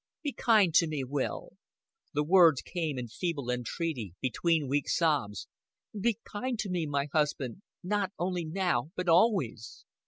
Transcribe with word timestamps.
"Be 0.23 0.33
kind 0.33 0.73
to 0.73 0.87
me, 0.87 1.03
Will." 1.03 1.49
The 2.15 2.23
words 2.23 2.63
came 2.63 2.97
in 2.97 3.07
feeble 3.07 3.51
entreaty, 3.51 4.15
between 4.19 4.67
weak 4.67 4.89
sobs. 4.89 5.47
"Be 5.93 6.17
kind 6.23 6.57
to 6.57 6.71
me 6.71 6.87
my 6.87 7.05
husband 7.13 7.61
not 7.83 8.11
only 8.17 8.43
now 8.43 8.89
but 8.95 9.07
always." 9.07 9.85